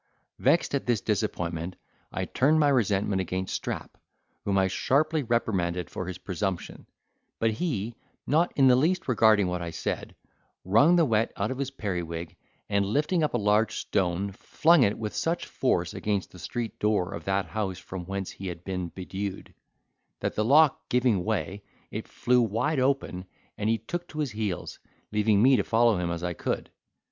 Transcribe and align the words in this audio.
Vexed 0.39 0.73
at 0.73 0.87
this 0.87 0.99
disappointment, 0.99 1.75
I 2.11 2.25
turned 2.25 2.59
my 2.59 2.69
resentment 2.69 3.21
against 3.21 3.53
Strap, 3.53 3.99
whom 4.45 4.57
I 4.57 4.67
sharply 4.67 5.21
reprimanded 5.21 5.91
for 5.91 6.07
his 6.07 6.17
presumption; 6.17 6.87
but 7.37 7.51
he, 7.51 7.93
not 8.25 8.51
in 8.55 8.67
the 8.67 8.75
least 8.75 9.07
regarding 9.07 9.45
what 9.45 9.61
I 9.61 9.69
said, 9.69 10.15
wrung 10.65 10.95
the 10.95 11.05
wet 11.05 11.31
out 11.37 11.51
of 11.51 11.59
his 11.59 11.69
periwig, 11.69 12.35
and 12.67 12.83
lifting 12.83 13.21
up 13.21 13.35
a 13.35 13.37
large 13.37 13.77
stone, 13.77 14.31
flung 14.31 14.81
it 14.81 14.97
with 14.97 15.13
such 15.13 15.45
force 15.45 15.93
against 15.93 16.31
the 16.31 16.39
street 16.39 16.79
door 16.79 17.13
of 17.13 17.25
that 17.25 17.45
house 17.45 17.77
from 17.77 18.05
whence 18.07 18.31
he 18.31 18.47
had 18.47 18.63
been 18.63 18.87
bedewed, 18.87 19.53
that 20.19 20.33
the 20.33 20.43
lock 20.43 20.89
giving 20.89 21.23
way, 21.23 21.61
it 21.91 22.07
flew 22.07 22.41
wide 22.41 22.79
open, 22.79 23.27
and 23.55 23.69
he 23.69 23.77
took 23.77 24.07
to 24.07 24.17
his 24.17 24.31
heels, 24.31 24.79
leaving 25.11 25.43
me 25.43 25.55
to 25.57 25.63
follow 25.63 25.99
him 25.99 26.09
as 26.09 26.23
I 26.23 26.33
could. 26.33 26.71